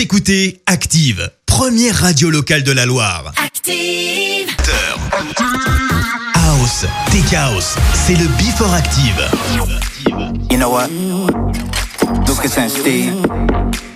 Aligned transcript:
Vous 0.00 0.04
écoutez 0.04 0.62
Active, 0.64 1.30
première 1.44 1.94
radio 1.94 2.30
locale 2.30 2.62
de 2.62 2.72
la 2.72 2.86
Loire. 2.86 3.34
Active. 3.36 4.48
House, 6.32 6.86
Tech 7.10 7.34
House, 7.34 7.76
c'est 7.92 8.14
le 8.14 8.26
Before 8.38 8.72
Active. 8.72 9.22
You 10.50 10.56
know 10.56 10.70
what? 10.70 10.88
Lucas 12.40 12.56
and 12.56 12.70
Steve, 12.72 13.12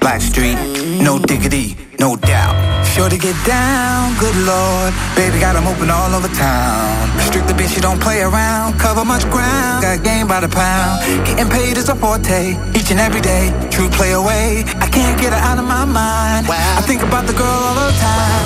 Blackstreet, 0.04 0.58
no 1.00 1.18
diggity, 1.18 1.78
no 1.98 2.14
doubt. 2.14 2.52
Sure 2.84 3.08
to 3.08 3.16
get 3.16 3.34
down, 3.46 4.12
good 4.20 4.36
lord. 4.44 4.92
Baby 5.16 5.40
got 5.40 5.56
'em 5.56 5.66
open 5.66 5.88
all 5.88 6.14
over 6.14 6.28
town. 6.28 7.08
Strictly 7.24 7.54
bitch, 7.54 7.74
you 7.74 7.80
don't 7.80 7.98
play 8.06 8.20
around. 8.20 8.78
Cover 8.78 9.02
much 9.02 9.24
ground, 9.30 9.80
got 9.80 10.02
game 10.04 10.26
by 10.26 10.40
the 10.40 10.50
pound. 10.62 11.00
Getting 11.24 11.48
paid 11.48 11.78
is 11.78 11.88
a 11.88 11.94
forte, 11.94 12.42
each 12.78 12.90
and 12.90 13.00
every 13.00 13.22
day. 13.22 13.44
True 13.70 13.88
play 13.88 14.12
away, 14.12 14.62
I 14.84 14.88
can't 14.96 15.16
get 15.18 15.32
her 15.32 15.42
out 15.48 15.58
of 15.58 15.66
my 15.76 15.86
mind. 15.86 16.46
Wow. 16.46 16.80
I 16.80 16.82
think 16.82 17.00
about 17.02 17.26
the 17.26 17.36
girl 17.42 17.60
all 17.68 17.76
the 17.80 17.96
time. 18.10 18.44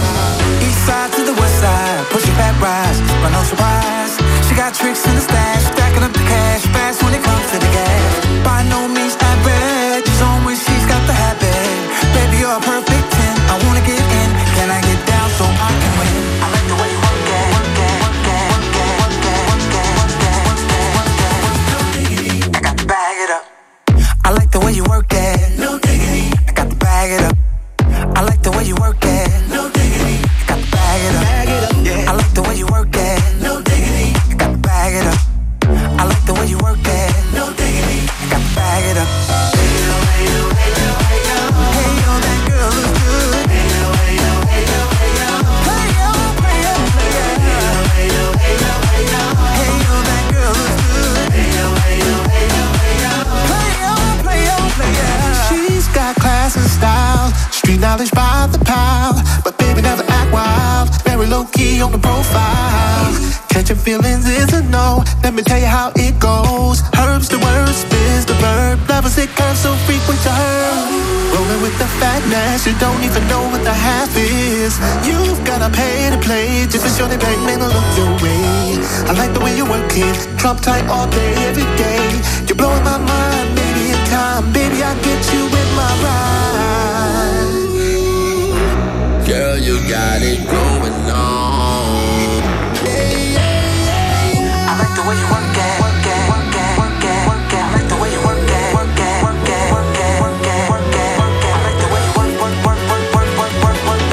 East 0.66 0.80
side 0.87 1.10
to 1.16 1.23
the 1.30 1.34
west 1.40 1.59
side, 1.65 2.02
pushing 2.15 2.37
back 2.42 2.54
rise, 2.62 3.01
but 3.20 3.30
no 3.37 3.42
surprise. 3.51 4.15
She 4.46 4.54
got 4.54 4.70
tricks 4.78 5.04
in 5.09 5.15
the 5.18 5.24
stash, 5.28 5.65
stacking 5.74 6.04
up 6.06 6.12
the 6.12 6.26
cash, 6.34 6.62
fast 6.74 7.02
when 7.02 7.12
it 7.18 7.23
comes 7.28 7.46
to 7.51 7.59
the 7.65 7.70
gas. 7.78 8.10
By 8.46 8.62
no 8.74 8.80
means 8.87 9.16
average, 9.30 9.88
a 12.48 12.59
perfect 12.61 13.12
10. 13.12 13.37
I 13.52 13.61
wanna 13.66 13.80
get 13.84 14.01
in. 14.01 14.30
Can 14.57 14.70
I 14.70 14.80
get 14.80 15.07
down 15.07 15.29
so 15.37 15.45
I 15.45 15.69
can 15.69 15.93
win? 15.98 16.15
I 16.41 16.48
like 16.51 16.66
the 16.66 16.77
way 16.80 16.88
you 16.93 17.01
work 17.05 17.29
it. 17.29 17.69
I 24.24 24.30
like 24.33 24.51
the 24.51 24.61
way 24.61 24.73
you 24.73 24.84
work 24.84 25.12
it. 25.12 25.59
No 25.59 25.79
diggity. 25.79 26.33
I 26.48 26.52
got 26.52 26.71
to 26.71 26.77
bag 26.77 27.11
it 27.12 27.23
up. 27.29 27.37
I 28.16 28.23
like 28.23 28.43
the 28.43 28.51
way 28.51 28.65
you 28.65 28.77
work 28.77 29.05
it. 29.05 29.17
Knowledge 57.99 58.13
by 58.13 58.46
the 58.52 58.65
pound. 58.65 59.18
But 59.43 59.59
baby, 59.59 59.82
never 59.82 60.04
act 60.07 60.32
wild, 60.32 60.88
very 61.02 61.27
low 61.27 61.45
key 61.45 61.82
on 61.82 61.91
the 61.91 61.99
profile. 61.99 63.10
Catching 63.49 63.77
feelings 63.77 64.27
is 64.28 64.53
a 64.53 64.62
no, 64.71 65.03
let 65.25 65.34
me 65.34 65.43
tell 65.43 65.59
you 65.59 65.66
how 65.66 65.91
it 65.97 66.21
goes. 66.21 66.81
Herbs 66.94 67.28
the 67.28 67.38
word, 67.38 67.75
spins 67.75 68.25
the 68.25 68.34
verb, 68.34 68.78
levels 68.88 69.19
it 69.19 69.31
curves 69.34 69.60
so 69.60 69.75
frequent 69.87 70.21
to 70.22 70.31
her. 70.31 70.71
Rolling 71.34 71.60
with 71.60 71.77
the 71.78 71.88
fatness, 71.99 72.66
you 72.66 72.75
don't 72.78 73.03
even 73.03 73.27
know 73.27 73.43
what 73.50 73.65
the 73.65 73.75
half 73.75 74.15
is. 74.16 74.78
You've 75.03 75.43
gotta 75.44 75.71
pay 75.75 76.10
to 76.10 76.19
play, 76.19 76.66
just 76.71 76.84
for 76.87 76.93
sure 76.94 77.09
they 77.09 77.19
bang, 77.19 77.41
man, 77.47 77.59
look 77.59 77.88
your 77.99 78.12
way. 78.22 78.78
I 79.10 79.12
like 79.19 79.34
the 79.34 79.41
way 79.41 79.56
you 79.56 79.65
work 79.65 79.91
it, 79.97 80.15
Trump 80.38 80.60
tight 80.60 80.87
all 80.87 81.09
day, 81.10 81.34
every 81.50 81.66
day. 81.77 82.03
You're 82.47 82.56
blowing 82.56 82.84
my 82.84 82.99
mind, 82.99 83.56
baby, 83.59 83.91
in 83.91 84.00
time, 84.06 84.53
baby, 84.53 84.84
I 84.87 84.94
get 85.03 85.21
you 85.34 85.43
in 85.50 85.69
my 85.75 85.91
ride. 86.05 87.18
Girl, 89.28 89.59
you 89.59 89.76
got 89.87 90.22
it 90.22 90.41
going 90.48 90.94
on. 91.12 92.41
I 94.65 94.72
like 94.81 94.94
the 94.97 95.04
way 95.04 95.21
you 95.21 95.28
work 95.28 95.53
it, 95.53 95.81
work 95.84 96.00
it. 96.00 96.16
I 96.16 97.77
like 97.77 97.89
the 97.93 98.00
way 98.00 98.09
you 98.09 98.25
work 98.25 98.41
it, 98.41 98.72
work 98.72 98.89
it. 98.97 99.05
I 99.05 99.28
like 99.28 99.53
the 99.53 99.69
way 101.93 102.00
you 102.00 102.16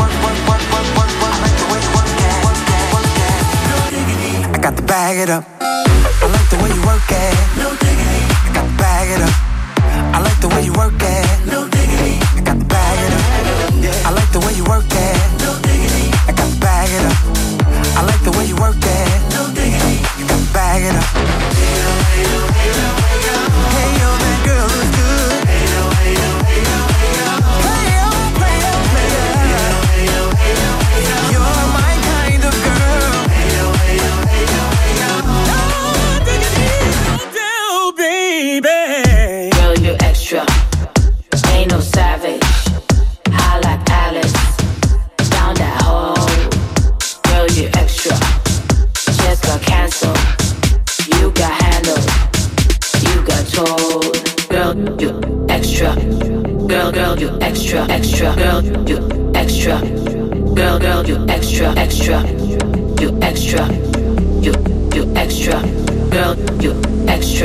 work, 0.03 0.27
work. 0.43 1.07
I 1.23 1.39
like 1.39 1.55
the 1.55 1.71
way 1.71 1.79
you 1.79 1.95
work 1.95 2.11
it, 2.11 2.43
work 2.43 3.15
it. 3.15 3.39
No 3.71 3.87
diggity. 3.87 4.43
I 4.51 4.59
got 4.59 4.75
bag 4.85 5.15
it 5.17 5.29
up. 5.31 5.47
I 5.61 6.27
like 6.27 6.49
the 6.51 6.59
way 6.59 6.75
you 6.75 6.83
work 6.83 7.07
it. 7.07 7.31
No 7.55 7.71
diggity. 7.79 8.19
I 8.43 8.51
got 8.51 8.67
to 8.67 8.75
bag 8.75 9.07
it 9.15 9.23
up. 9.23 9.31
I 10.11 10.19
like 10.19 10.39
the 10.43 10.49
way 10.49 10.63
you 10.67 10.73
work 10.73 10.99
it. 10.99 11.23
No 11.47 11.69
diggity. 11.71 12.19
I 12.35 12.41
got 12.43 12.59
to 12.59 12.65
bag 12.67 12.99
it 12.99 13.13
up. 13.15 13.23
I 14.05 14.11
like 14.11 14.29
the 14.33 14.39
way 14.39 14.53
you 14.53 14.65
work 14.65 14.83
it. 14.91 14.94
I 17.07 18.05
like 18.05 18.21
the 18.23 18.31
way 18.37 18.45
you 18.45 18.55
work 18.55 18.75
that. 18.75 19.21
You 20.17 20.25
to 20.27 20.53
bag 20.53 20.83
it 20.83 20.95
up. 22.99 23.04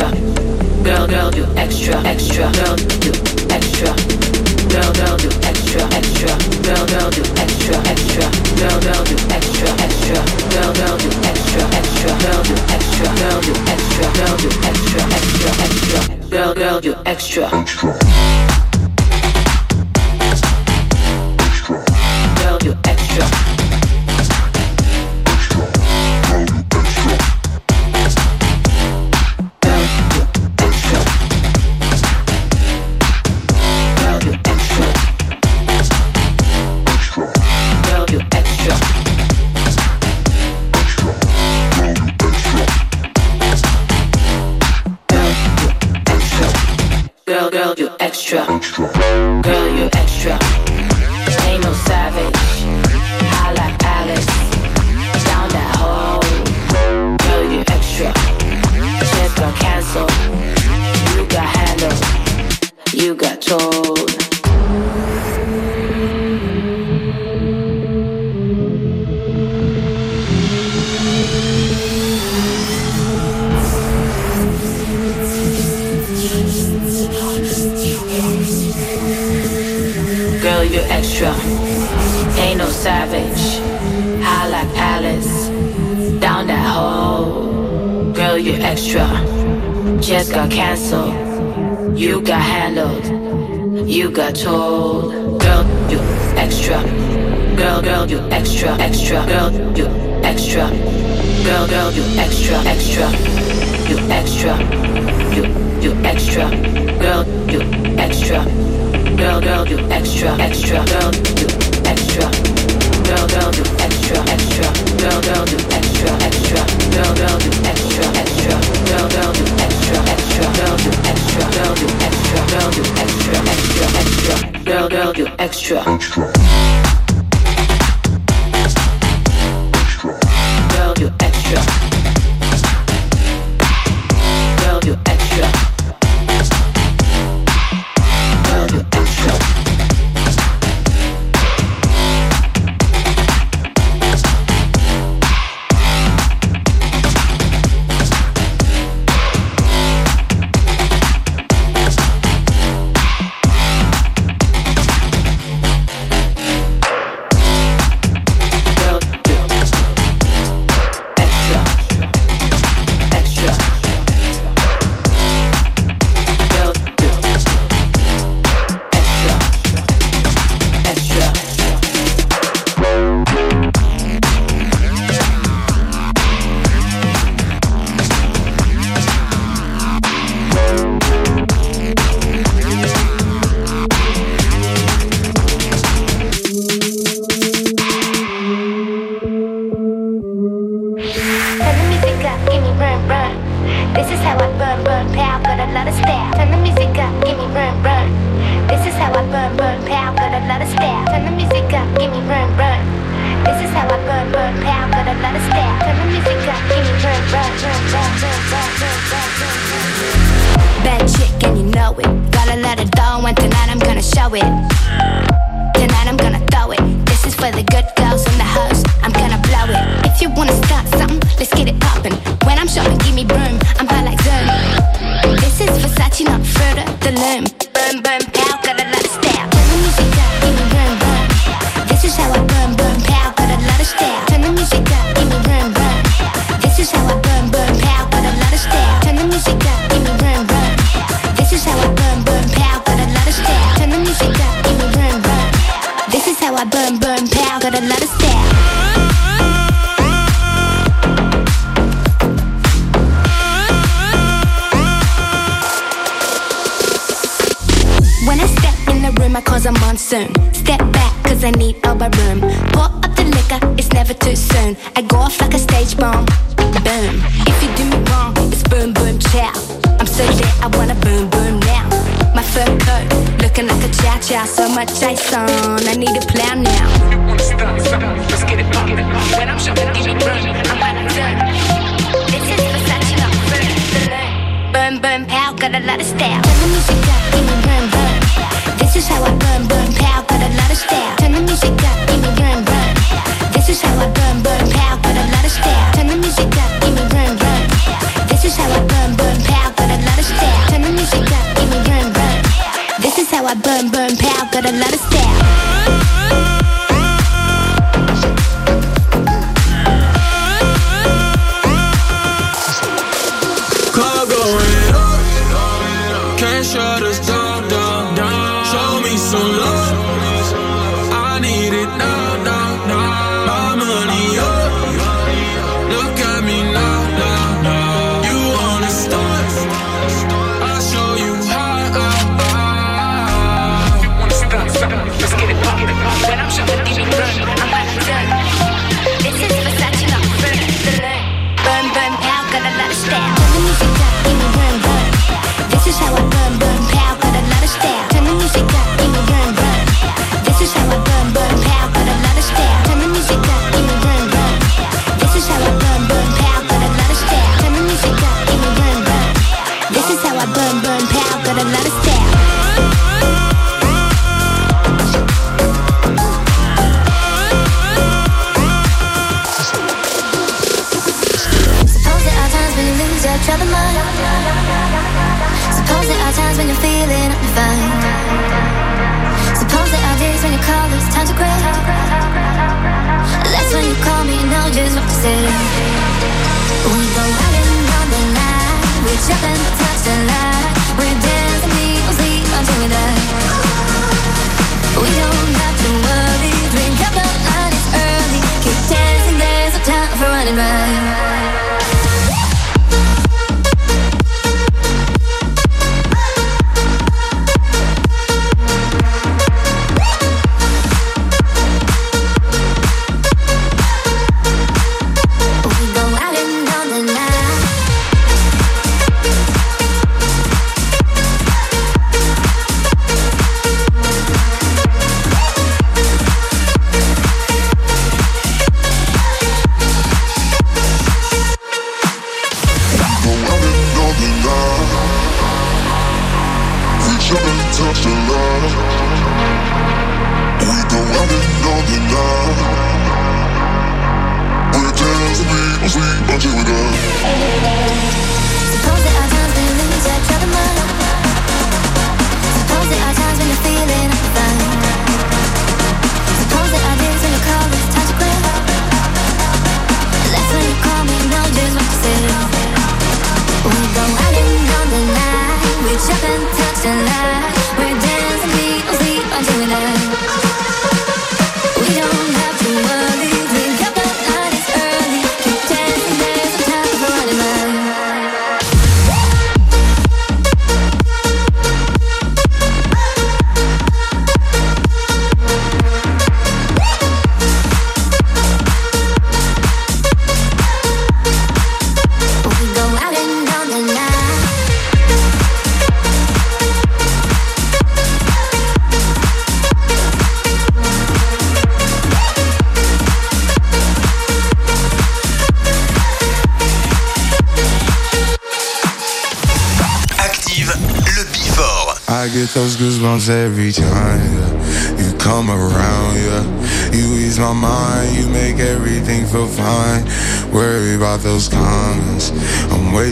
Extra. 0.01 0.83
Girl, 0.83 1.07
girl, 1.07 1.35
you 1.35 1.45
extra, 1.57 2.01
extra. 2.05 2.51
Girl, 2.53 2.77
you 3.05 3.13
extra. 3.51 3.93
Girl, 4.71 4.93
girl, 4.93 5.21
you 5.21 5.31
extra, 5.45 5.83
extra. 5.93 6.33
Girl, 6.63 6.87
girl, 6.87 7.11
you 7.13 7.25
extra, 7.37 7.77
extra. 7.89 8.25
Girl, 8.57 8.81
girl, 8.81 9.05
you 9.09 9.17
extra, 9.31 9.69
extra. 9.85 10.21
Girl, 10.51 10.73
girl, 10.73 10.97
you 11.01 11.11
extra, 11.25 11.63
extra. 11.77 12.11
Girl, 12.21 12.43
you 12.47 12.57
extra. 12.71 13.09
Girl, 13.21 13.41
you 13.45 13.57
extra. 13.69 14.07
Girl, 14.17 14.37
you 14.41 14.51
extra, 14.71 15.03
extra, 15.19 15.51
extra. 15.65 16.29
Girl, 16.31 16.55
girl, 16.55 16.81
you 16.81 16.95
extra. 17.05 17.51
Girl, 17.51 18.50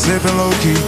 sipping 0.00 0.36
low 0.38 0.50
key. 0.62 0.80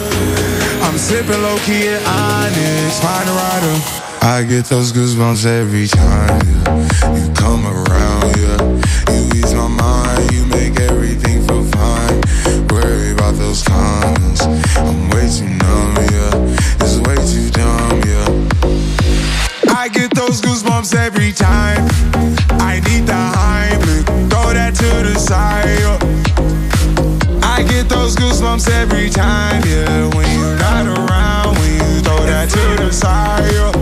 I'm 0.83 0.97
sipping 0.97 1.42
low 1.42 1.59
key 1.66 1.87
at 1.88 2.00
Onyx, 2.07 2.99
find 3.00 3.28
a 3.28 3.33
rider. 3.33 3.76
I 4.23 4.42
get 4.49 4.64
those 4.64 4.90
goosebumps 4.90 5.45
every 5.45 5.87
time, 5.87 6.40
yeah. 6.49 7.16
You 7.16 7.33
come 7.35 7.66
around, 7.66 8.37
yeah. 8.40 8.61
You 9.12 9.23
ease 9.37 9.52
my 9.52 9.69
mind, 9.69 10.33
you 10.33 10.47
make 10.47 10.81
everything 10.81 11.47
feel 11.47 11.64
fine. 11.76 12.21
Worry 12.69 13.12
about 13.12 13.35
those 13.35 13.62
comments, 13.62 14.47
I'm 14.78 15.11
way 15.11 15.28
too 15.28 15.50
numb, 15.61 15.95
yeah. 16.16 16.81
It's 16.81 16.97
way 17.04 17.16
too 17.33 17.50
dumb, 17.50 18.00
yeah. 18.09 19.75
I 19.76 19.88
get 19.88 20.14
those 20.14 20.40
goosebumps 20.40 20.95
those 28.14 28.40
goosebumps 28.40 28.71
every 28.71 29.09
time, 29.11 29.62
yeah. 29.66 30.14
When 30.14 30.28
you're 30.38 30.57
not 30.59 30.87
around, 30.87 31.57
when 31.59 31.73
you 31.73 32.00
throw 32.02 32.19
that 32.26 32.49
to 32.50 32.83
the 32.83 32.92
side. 32.92 33.52
yeah. 33.52 33.73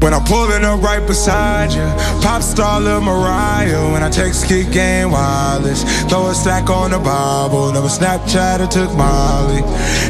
When 0.00 0.14
I'm 0.14 0.24
pulling 0.24 0.64
up 0.64 0.80
right 0.80 1.04
beside 1.06 1.72
you, 1.72 1.84
pop 2.22 2.42
star 2.42 2.80
Lil 2.80 3.00
Mariah. 3.00 3.92
When 3.92 4.02
I 4.02 4.10
text 4.10 4.46
kick 4.46 4.70
game 4.70 5.10
wireless, 5.10 5.82
throw 6.08 6.28
a 6.28 6.34
stack 6.34 6.70
on 6.70 6.92
the 6.92 6.98
Bible. 6.98 7.72
Never 7.72 7.88
Snapchat 7.88 8.60
or 8.60 8.68
took 8.68 8.94
Molly. 8.96 9.62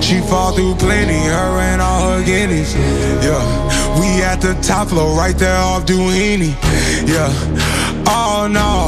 She 0.03 0.21
fall 0.21 0.53
through 0.53 0.75
plenty, 0.75 1.19
her 1.19 1.59
and 1.61 1.81
all 1.81 2.13
her 2.13 2.25
guineas. 2.25 2.75
Yeah, 2.75 3.43
we 3.99 4.23
at 4.23 4.41
the 4.41 4.55
top 4.63 4.89
floor, 4.89 5.17
right 5.17 5.37
there 5.37 5.57
off 5.57 5.87
Doheny. 5.87 6.55
Yeah. 7.09 7.79
Oh 8.11 8.49
no, 8.51 8.88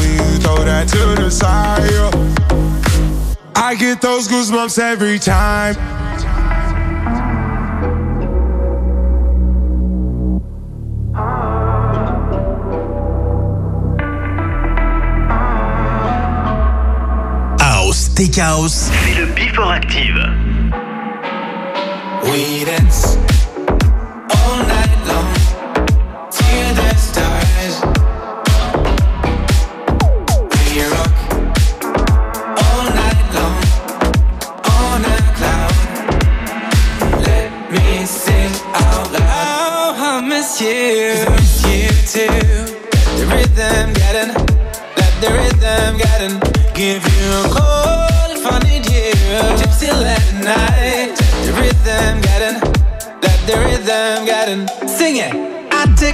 throw 0.61 0.65
that 0.65 0.87
to 0.87 1.21
the 1.21 1.29
side. 1.29 1.89
yeah. 1.91 3.35
I 3.55 3.75
get 3.75 4.01
those 4.01 4.27
goosebumps 4.27 4.79
every 4.79 5.19
time. 5.19 5.75
House, 17.59 18.09
Tech 18.13 18.35
House, 18.35 18.91
c'est 18.91 19.19
le 19.19 19.25
Before 19.33 19.71
Active. 19.71 20.17
We 22.23 22.65
dance 22.65 23.20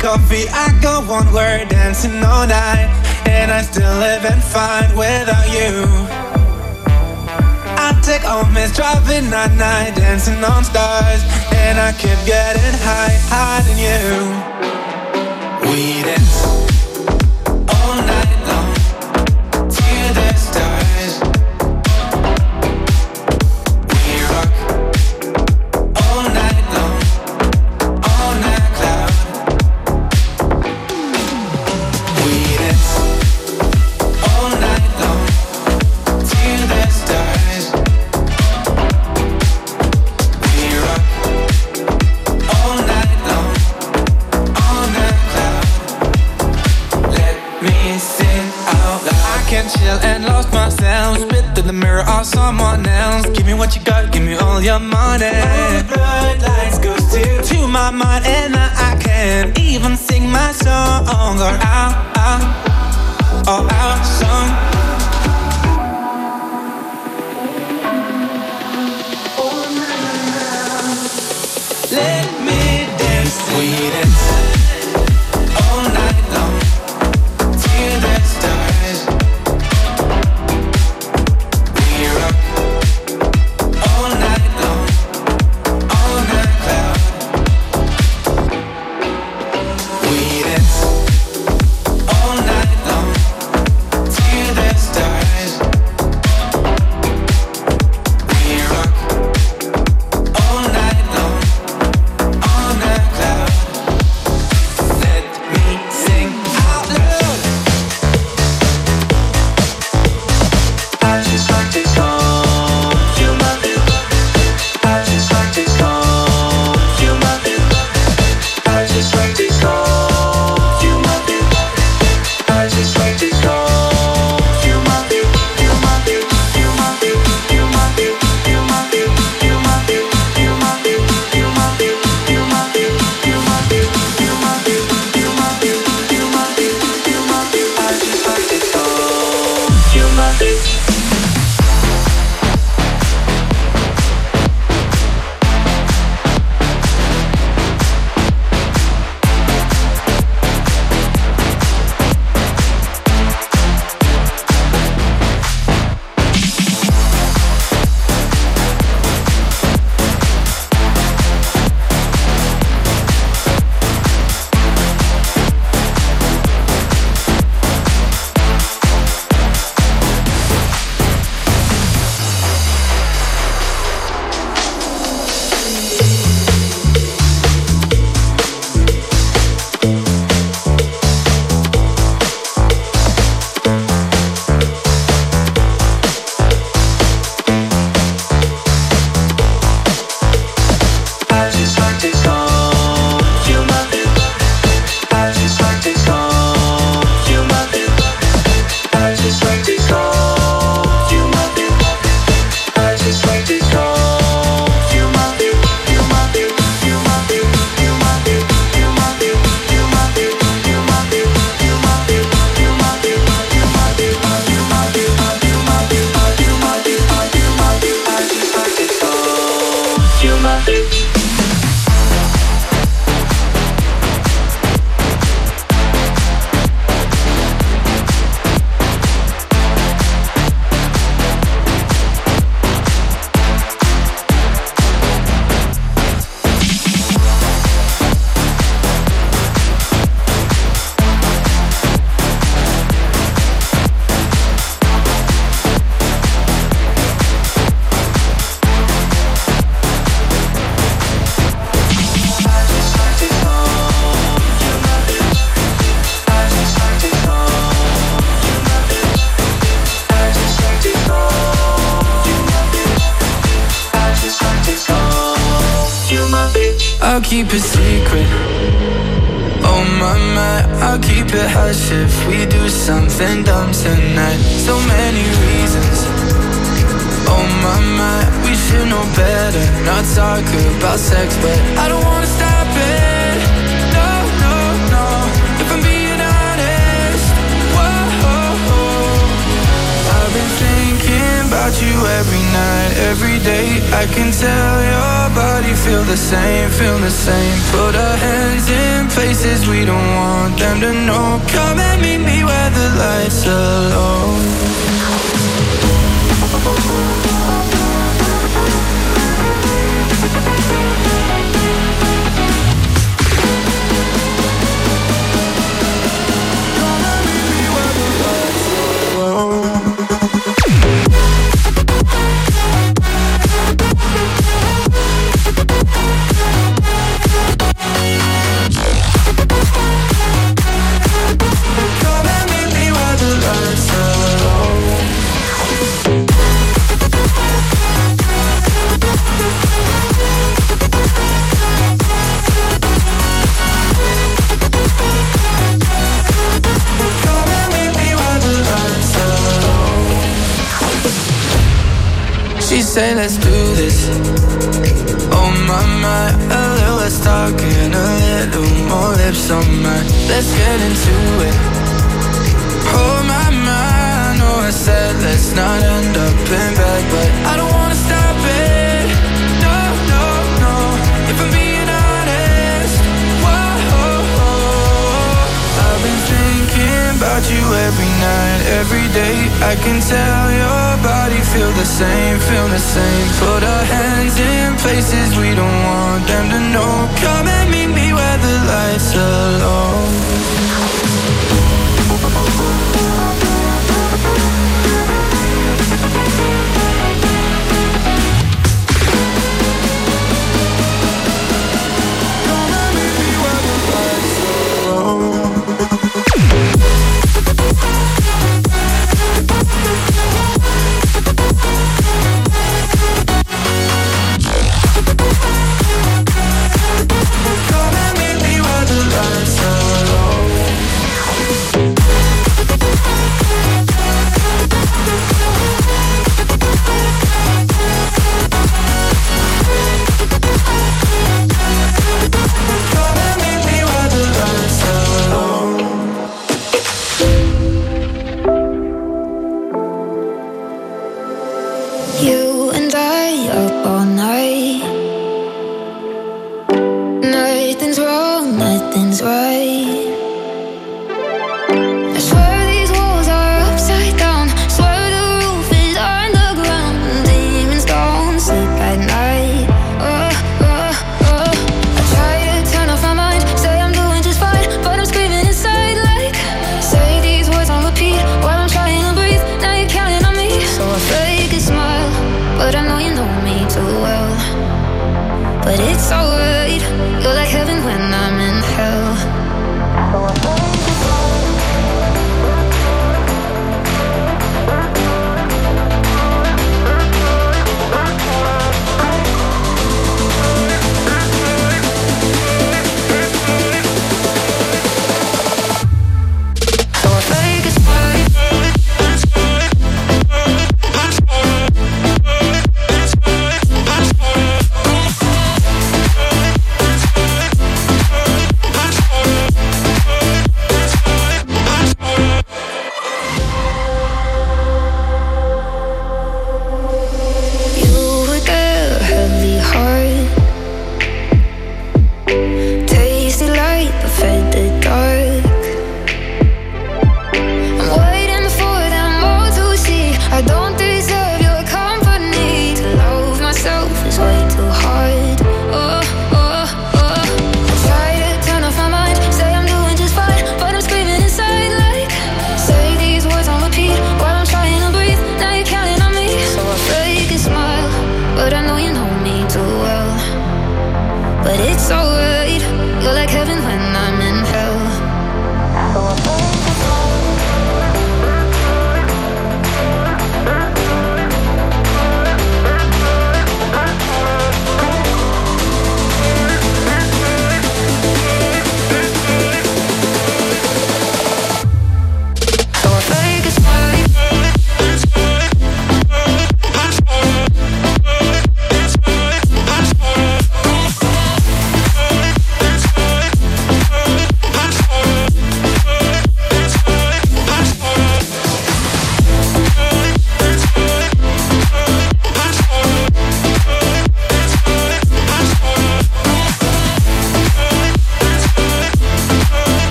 coffee, 0.00 0.48
I 0.48 0.72
go 0.80 1.04
one 1.04 1.30
word 1.32 1.68
dancing 1.68 2.24
all 2.24 2.46
night. 2.46 2.88
And 3.28 3.52
I 3.52 3.62
still 3.62 3.94
live 4.00 4.24
and 4.24 4.42
fine 4.42 4.90
without 4.96 5.46
you. 5.52 5.84
I 7.76 7.92
take 8.02 8.22
home 8.22 8.56
is 8.56 8.72
driving 8.74 9.32
at 9.32 9.52
night, 9.54 9.94
dancing 9.94 10.42
on 10.42 10.64
stars. 10.64 11.22
And 11.52 11.78
I 11.78 11.92
keep 11.92 12.18
getting 12.26 12.76
high, 12.82 13.16
hiding 13.28 13.78
you. 13.78 14.00
We 15.70 16.02
dance 16.02 16.29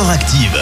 Active. 0.00 0.61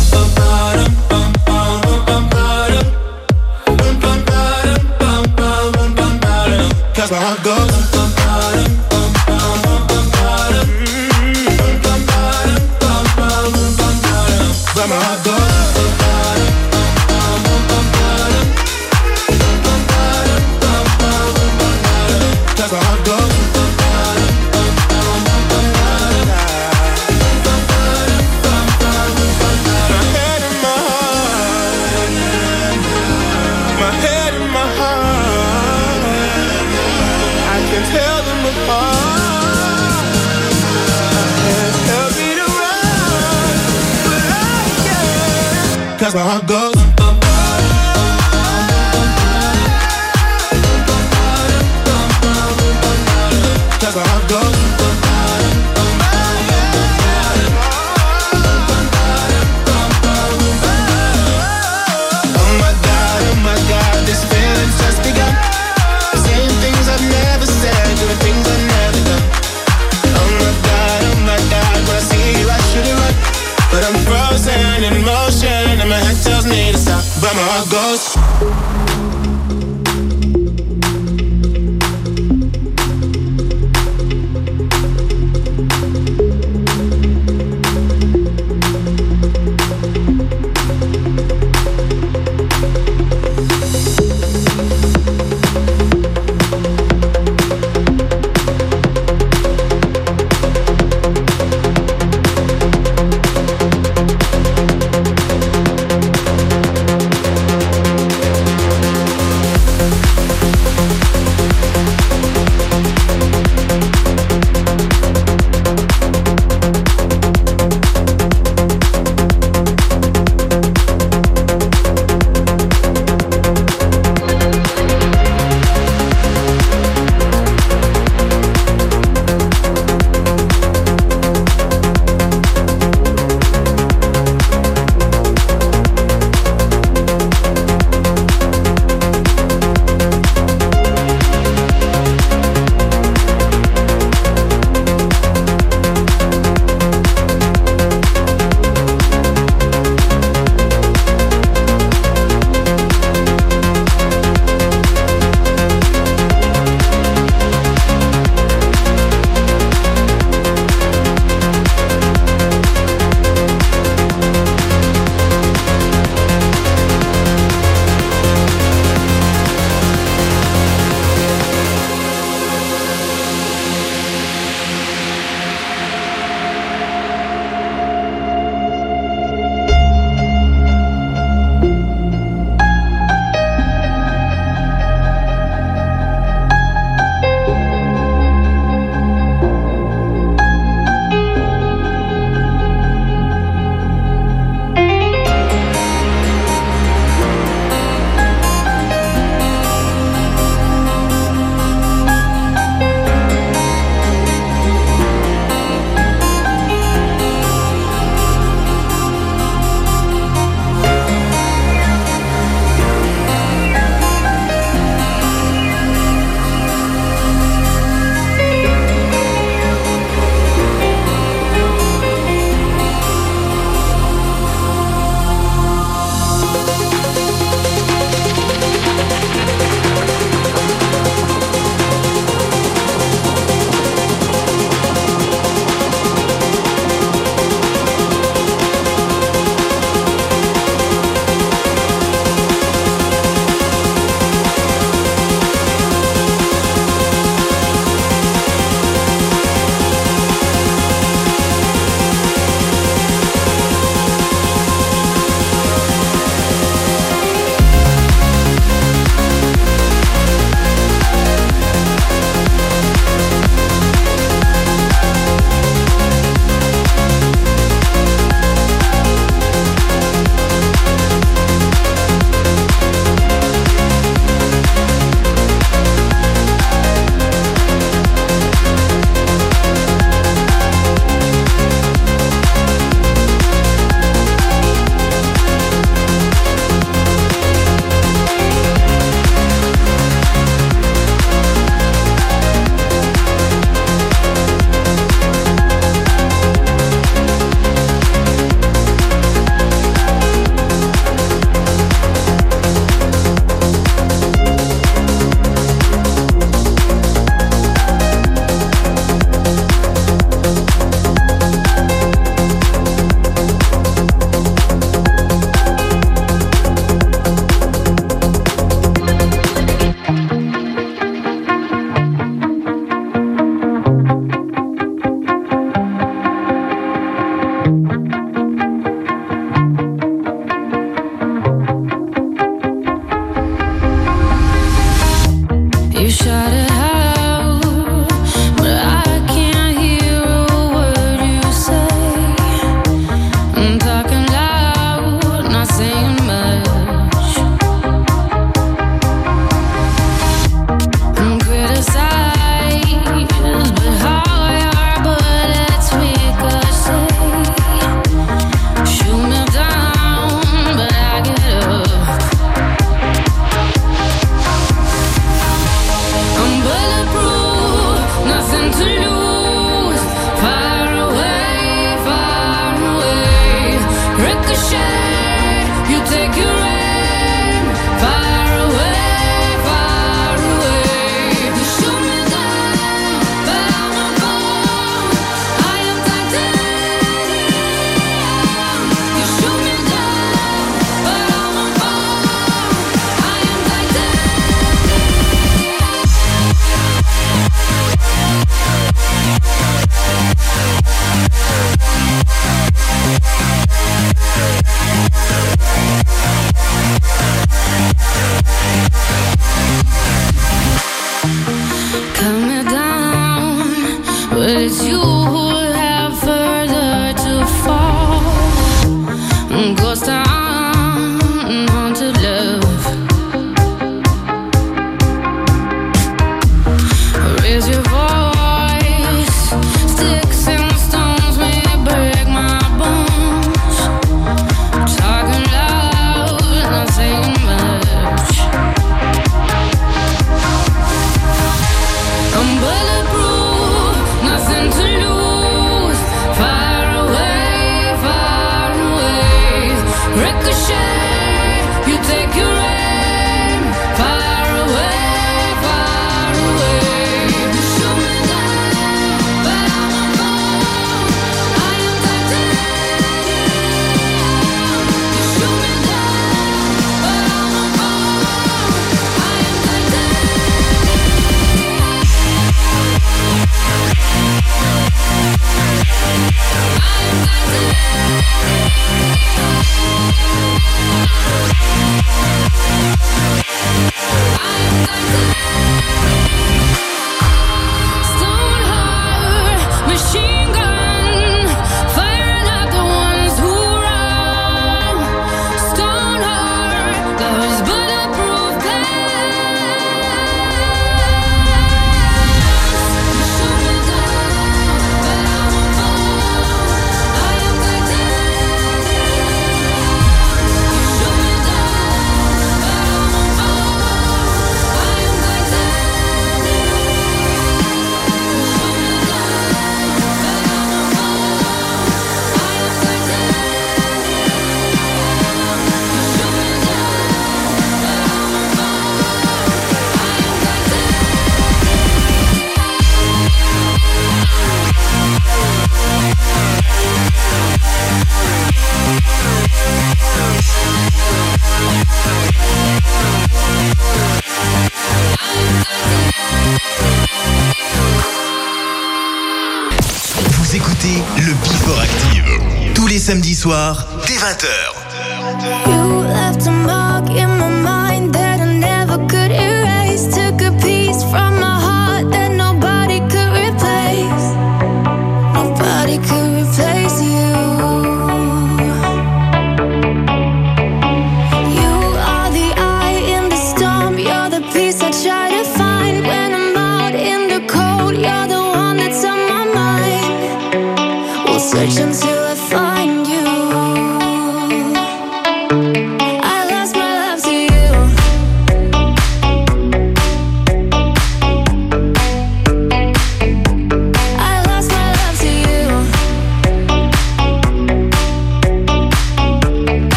Soir, 553.41 553.90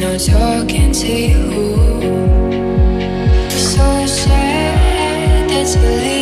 no 0.00 0.16
talking 0.16 0.92
to 0.92 1.12
you. 1.12 1.76
So 3.50 4.06
sad 4.06 5.50
that 5.50 5.68
you're 5.74 6.19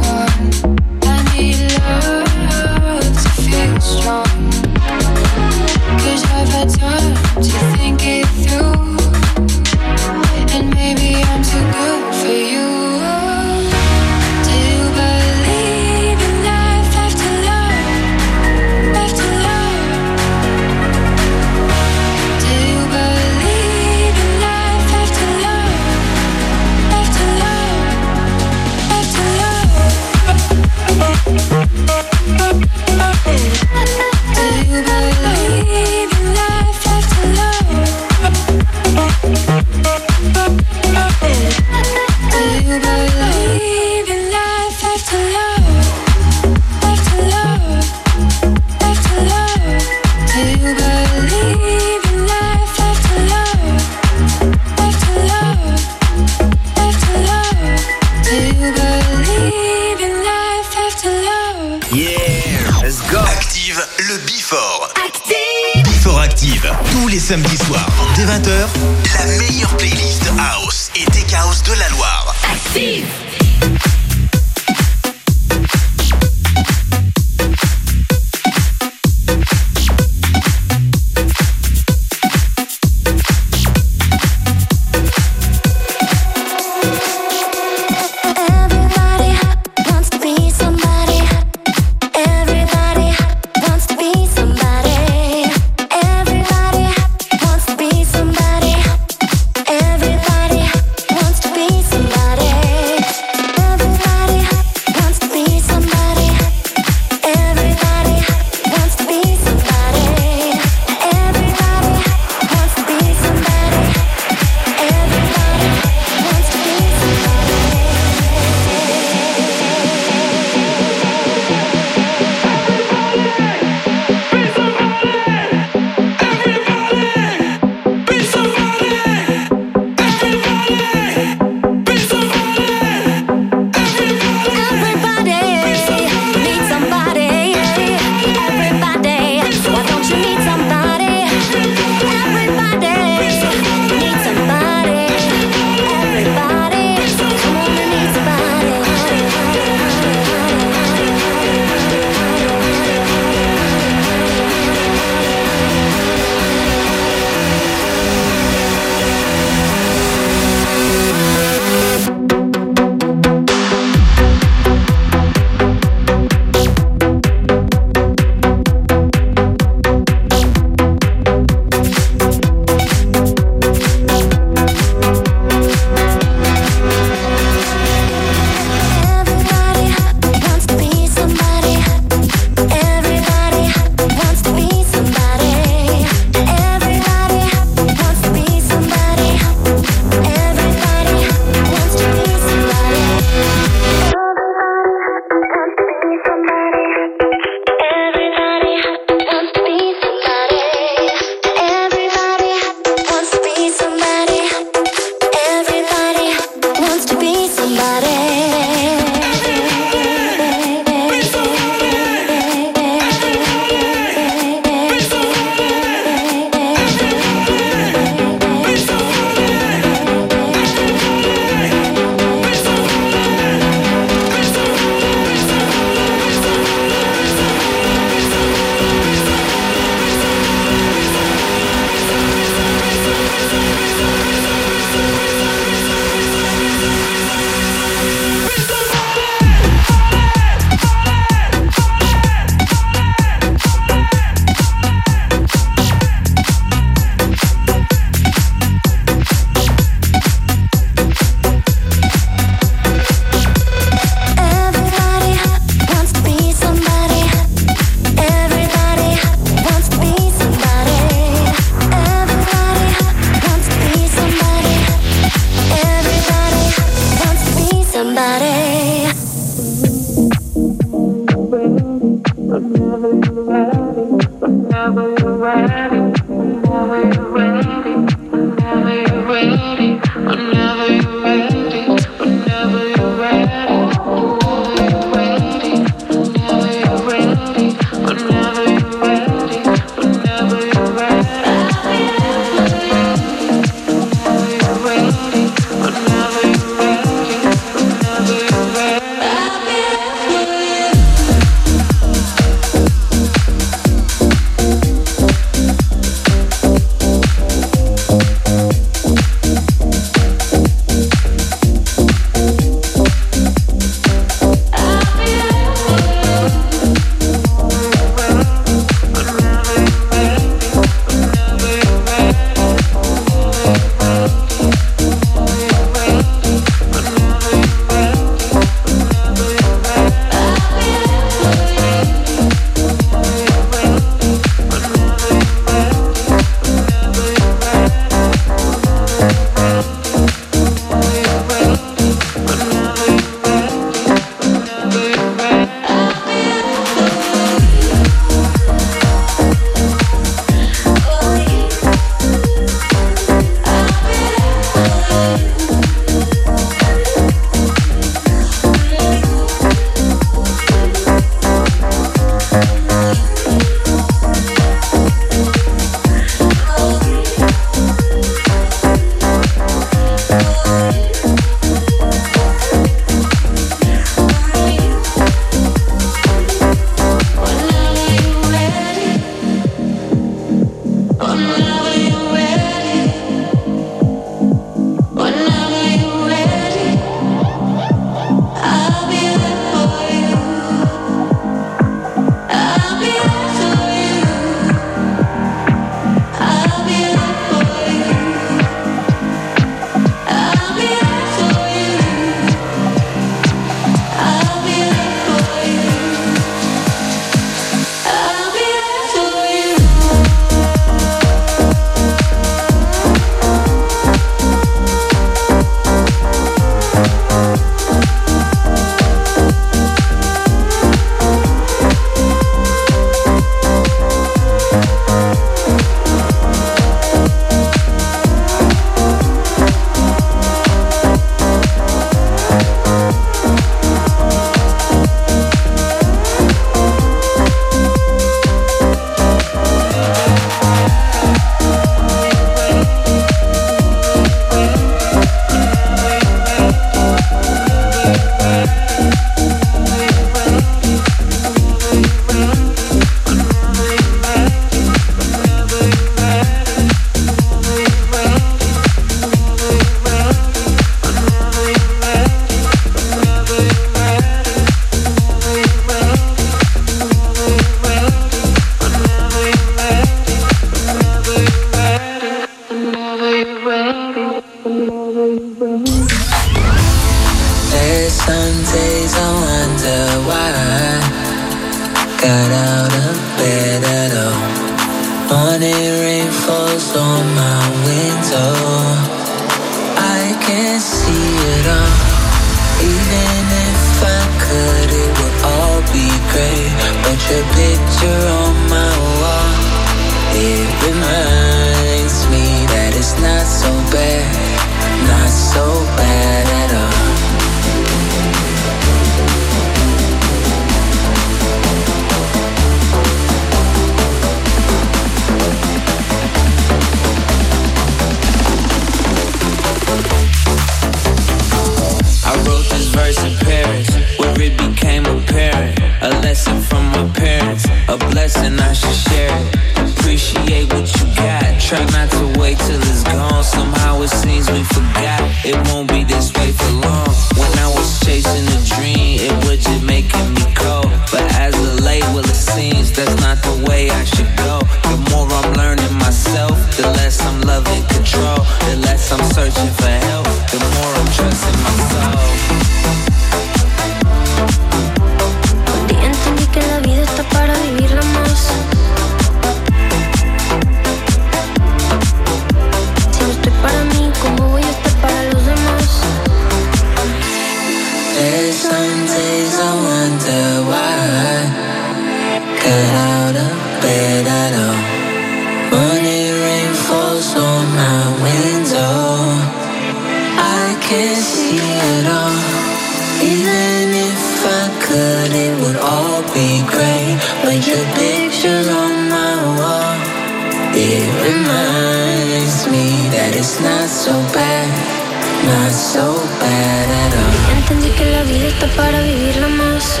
Entendí 597.56 597.90
que 597.90 598.04
la 598.10 598.22
vida 598.24 598.48
está 598.48 598.66
para 598.76 599.00
vivirla 599.00 599.48
más. 599.48 600.00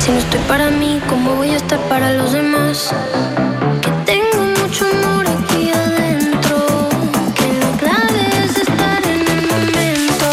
Si 0.00 0.10
no 0.10 0.18
estoy 0.18 0.40
para 0.48 0.70
mí, 0.70 1.00
¿cómo 1.08 1.34
voy 1.36 1.50
a 1.50 1.56
estar 1.56 1.78
para 1.88 2.12
los 2.12 2.32
demás? 2.32 2.92
Que 3.80 3.90
tengo 4.12 4.42
mucho 4.60 4.86
amor 4.86 5.26
aquí 5.26 5.70
adentro. 5.70 6.88
Que 7.34 7.46
la 7.62 7.70
clave 7.78 8.44
es 8.44 8.56
estar 8.56 9.02
en 9.06 9.20
el 9.34 9.42
momento. 9.46 10.26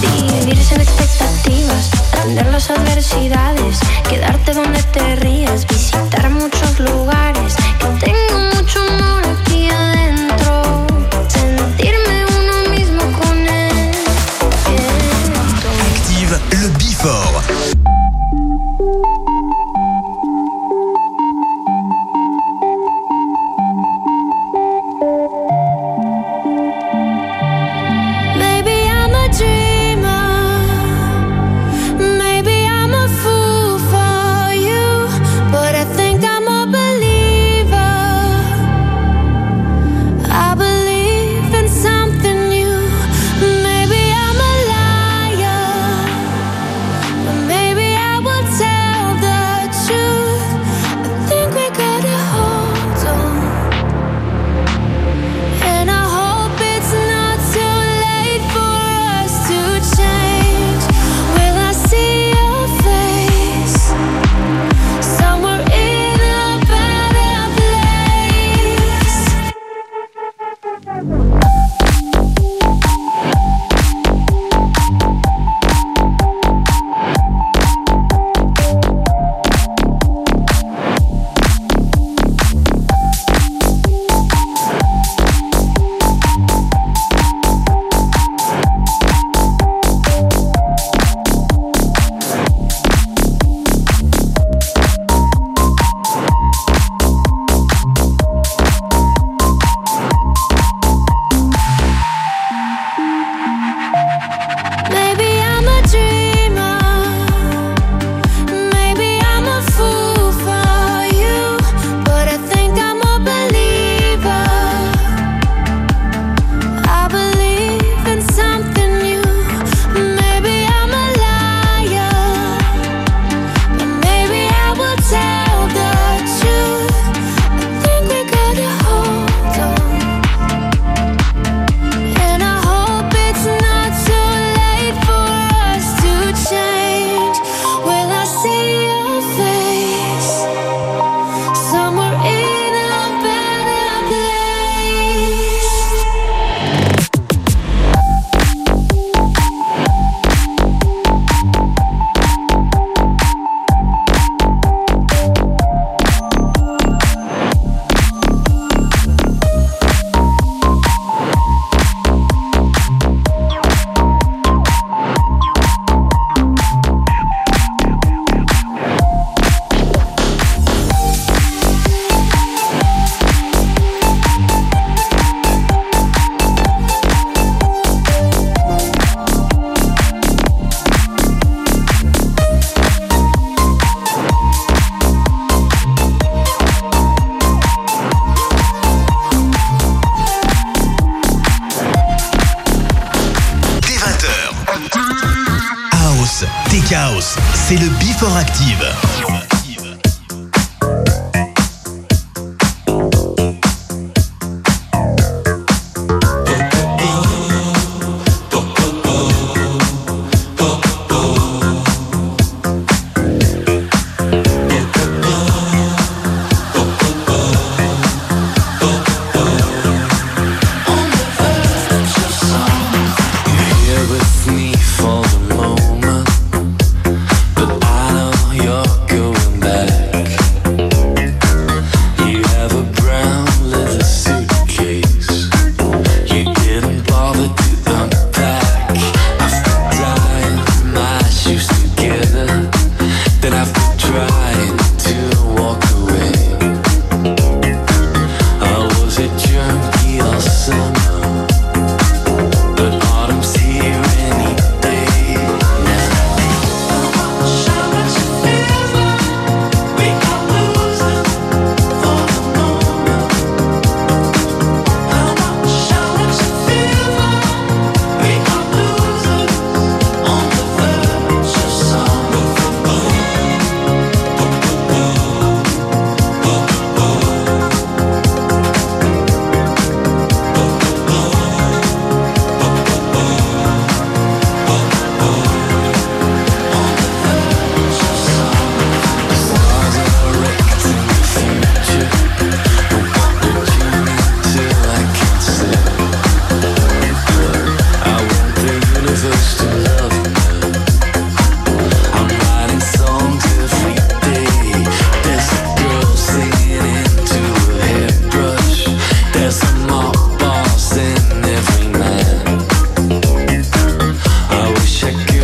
Vivir 0.00 0.62
sin 0.62 0.80
expectativas, 0.80 1.90
aprender 2.12 2.46
las 2.46 2.70
adversidades, 2.70 3.80
quedarte 4.08 4.52
donde 4.52 4.82
te 4.94 5.16
ríes 5.16 5.41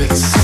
it's 0.00 0.37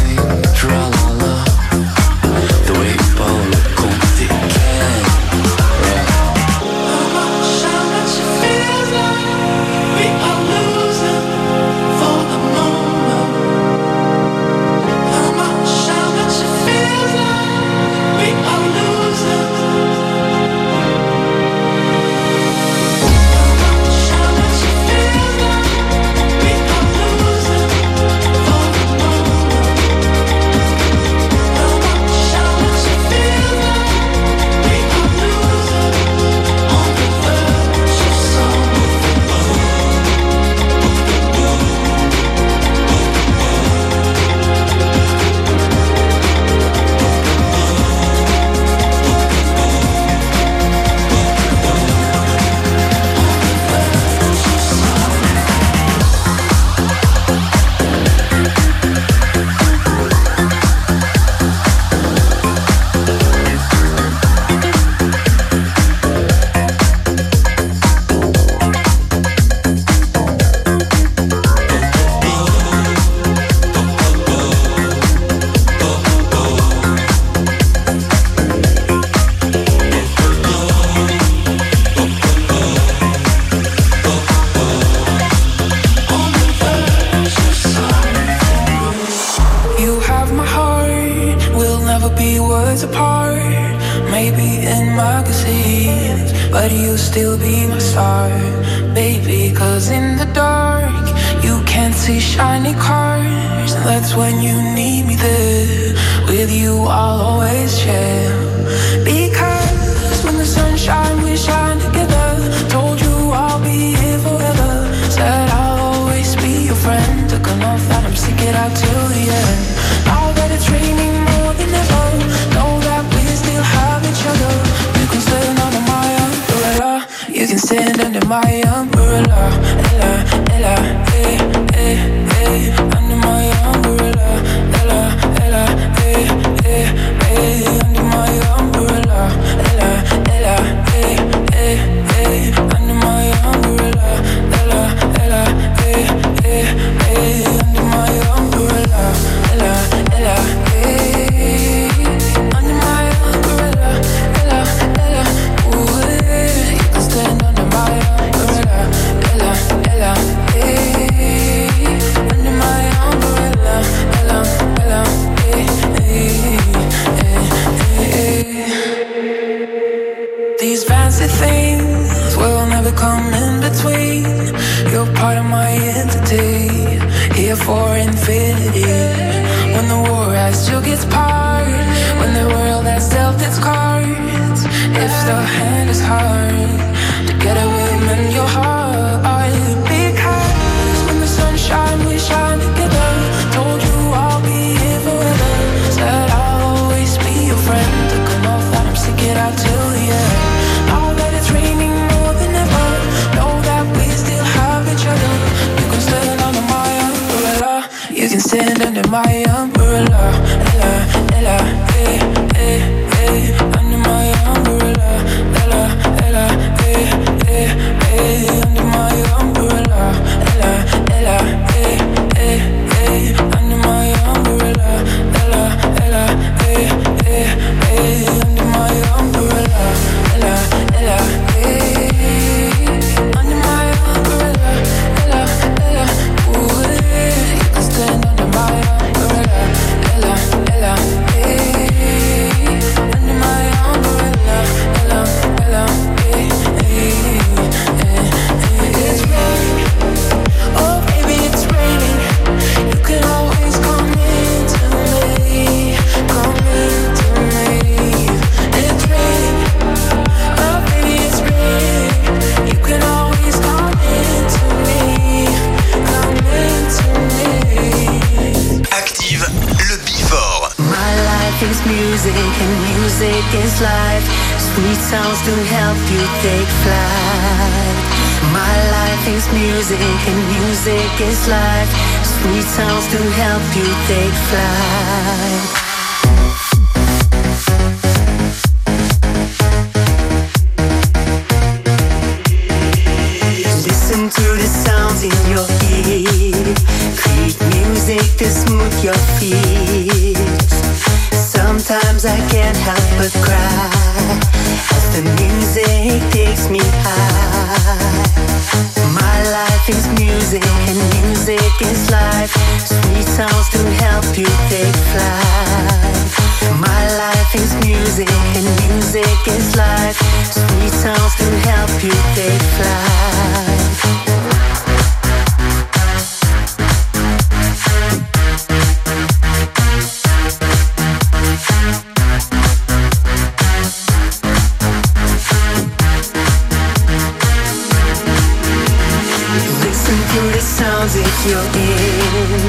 You're 341.44 341.60
in 341.60 342.64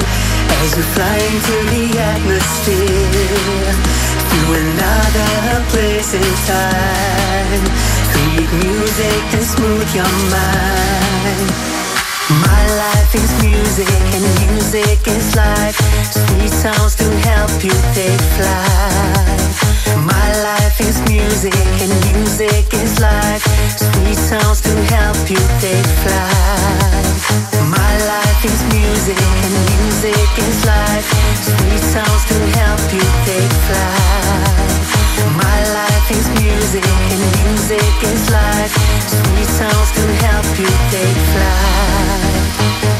as 0.60 0.76
you 0.76 0.82
fly 0.92 1.16
into 1.16 1.56
the 1.72 1.96
atmosphere 1.96 3.72
through 4.28 4.52
another 4.52 5.64
place 5.72 6.12
in 6.12 6.20
time. 6.44 7.64
Create 8.12 8.52
music 8.60 9.22
and 9.32 9.46
smooth 9.48 9.88
your 9.96 10.12
mind. 10.28 11.48
My 12.44 12.64
life 12.76 13.14
is 13.14 13.32
music 13.42 13.88
and 14.12 14.24
music 14.44 15.00
is 15.08 15.34
life. 15.34 15.80
Sweet 16.12 16.52
sounds 16.52 16.96
to 16.96 17.08
help 17.24 17.64
you 17.64 17.72
take 17.96 18.20
flight. 18.36 19.56
My 20.04 20.28
life 20.44 20.78
is 20.82 21.00
music 21.08 21.56
and 21.80 21.92
music 22.12 22.74
is 22.74 23.00
life. 23.00 23.42
Sweet 23.78 24.18
sounds 24.18 24.60
to 24.60 24.74
help 24.92 25.30
you 25.30 25.40
take 25.64 25.86
flight 26.04 27.55
life 28.04 28.44
is 28.44 28.60
music 28.74 29.18
and 29.20 29.54
music 29.80 30.30
is 30.38 30.64
life. 30.64 31.08
Sweet 31.40 31.82
sounds 31.94 32.24
can 32.28 32.44
help 32.60 32.82
you 32.92 33.04
take 33.24 33.52
flight. 33.66 34.84
My 35.36 35.58
life 35.72 36.10
is 36.10 36.28
music 36.42 36.84
and 36.86 37.22
music 37.44 37.96
is 38.12 38.30
life. 38.30 38.74
Sweet 39.08 39.48
sounds 39.60 39.90
to 39.96 40.04
help 40.26 40.48
you 40.58 40.70
take 40.90 41.18
flight. 41.32 42.95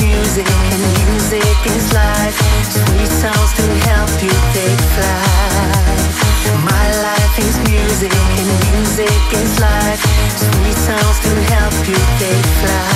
Music 0.00 0.46
and 0.72 0.82
music 1.10 1.58
is 1.66 1.88
flight 1.90 2.32
it 3.04 3.10
sounds 3.10 3.52
to 3.54 3.62
help 3.88 4.22
you 4.22 4.32
take 4.54 4.80
flight 4.96 6.06
my 6.64 6.90
life. 7.02 7.38
Is 7.38 7.58
music, 7.68 8.12
and 8.12 8.48
music 8.72 9.32
is 9.32 9.60
life. 9.60 10.00
Sweet 10.36 10.76
sounds 10.76 11.18
to 11.20 11.32
help 11.52 11.88
you 11.88 11.96
take 12.18 12.46
flight. 12.62 12.95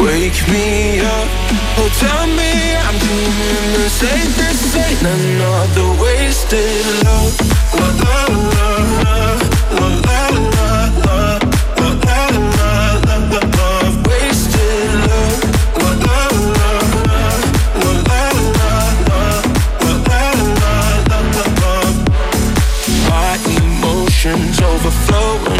Wake 0.00 0.48
me 0.48 1.00
up, 1.00 1.28
oh 1.76 1.88
tell 2.00 2.26
me 2.26 2.52
I'm 2.86 2.96
doing 2.98 3.72
the 3.76 3.88
safest 3.90 4.62
thing 4.72 4.96
Another 5.04 5.88
wasted 6.00 6.86
love, 7.04 7.36
la 7.76 7.88
la 8.00 8.18
la 8.54 8.68
la 9.04 9.18
La 9.76 9.86
la 10.08 10.22
la, 10.54 10.78
la 10.96 11.28
la 13.06 13.40
la 13.56 13.72
wasted 14.08 14.90
love, 15.06 15.42
la 15.76 15.90
la 15.92 16.70
La 17.80 17.92
la 18.08 18.24
la, 19.08 19.22
la 19.90 20.20
la 21.10 21.20
la 21.60 21.76
My 23.08 23.32
emotions 23.60 24.56
overflowing 24.62 25.59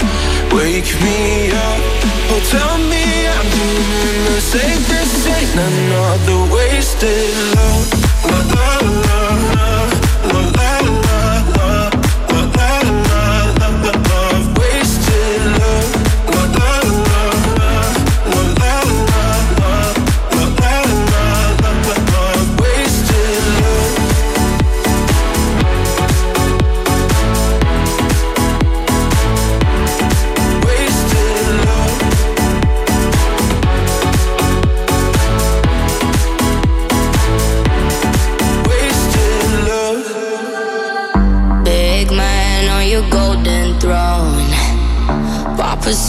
wake 0.53 0.93
me 1.01 1.51
up. 1.51 1.81
Oh, 2.31 2.41
tell 2.49 2.77
me 2.77 3.03
I'm 3.27 3.47
doing 3.57 4.19
the 4.27 4.39
safest. 4.41 5.27
Ain't 5.27 5.55
another 5.55 6.53
wasted 6.53 7.33
love. 7.55 7.87
La 8.29 8.39
la 8.55 9.30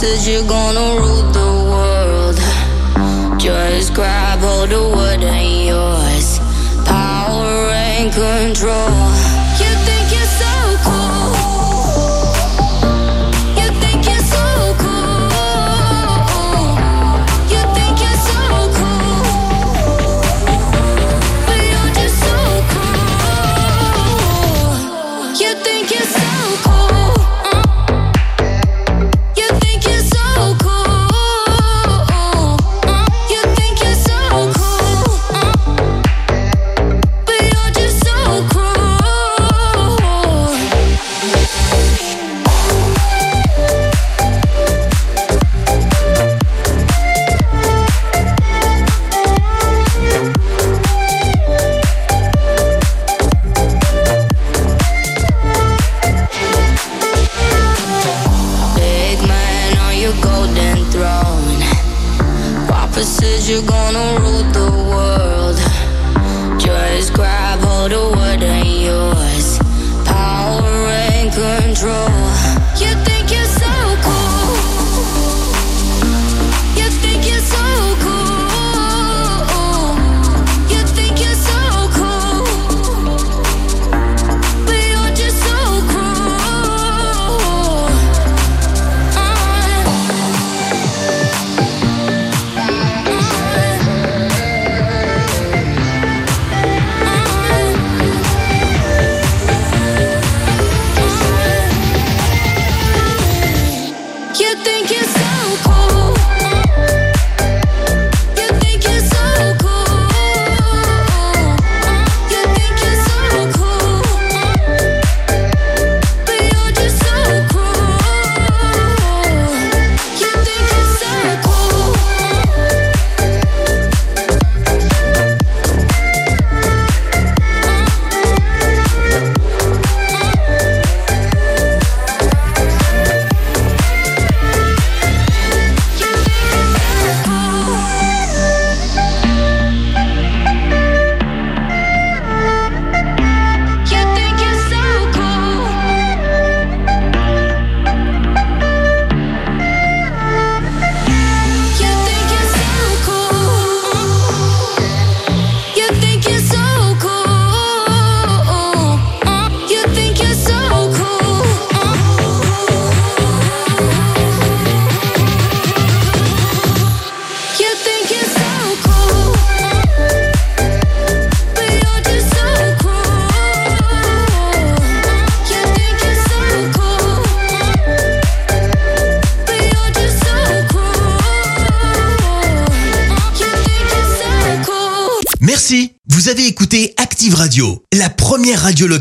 says 0.02 0.26
you're 0.28 0.48
gonna 0.48 1.00
rule 1.00 1.31
the 1.31 1.50
world. 1.70 2.36
Just 3.40 3.94
grab 3.94 4.40
hold 4.40 4.72
of 4.72 4.90
what 4.97 5.22
ain't 5.22 5.68
yours. 5.68 6.40
Power 6.84 7.70
and 7.70 8.12
control. 8.12 9.01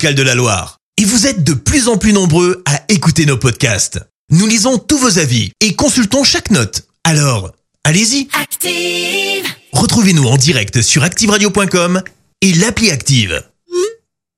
Locale 0.01 0.15
de 0.15 0.23
la 0.23 0.33
Loire. 0.33 0.77
Et 0.97 1.05
vous 1.05 1.27
êtes 1.27 1.43
de 1.43 1.53
plus 1.53 1.88
en 1.88 1.95
plus 1.95 2.11
nombreux 2.11 2.63
à 2.65 2.81
écouter 2.88 3.27
nos 3.27 3.38
podcasts. 3.38 3.99
Nous 4.31 4.47
lisons 4.47 4.80
tous 4.80 4.97
vos 4.97 5.19
avis 5.19 5.51
et 5.61 5.75
consultons 5.75 6.23
chaque 6.23 6.49
note. 6.49 6.88
Alors, 7.03 7.51
allez-y, 7.83 8.27
Active. 8.33 9.45
retrouvez-nous 9.73 10.25
en 10.25 10.38
direct 10.38 10.81
sur 10.81 11.03
activeradio.com 11.03 12.01
et 12.41 12.53
l'appli 12.53 12.89
Active. 12.89 13.43